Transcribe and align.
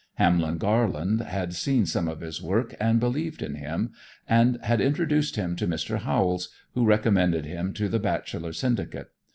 Hamlin 0.15 0.57
Garland 0.57 1.21
had 1.21 1.53
seen 1.53 1.85
some 1.85 2.07
of 2.07 2.21
his 2.21 2.41
work 2.41 2.73
and 2.79 2.99
believed 2.99 3.43
in 3.43 3.53
him, 3.53 3.91
and 4.27 4.57
had 4.63 4.81
introduced 4.81 5.35
him 5.35 5.55
to 5.55 5.67
Mr. 5.67 5.99
Howells, 5.99 6.49
who 6.73 6.83
recommended 6.87 7.45
him 7.45 7.71
to 7.73 7.87
the 7.87 7.99
Bacheller 7.99 8.51
Syndicate. 8.55 9.11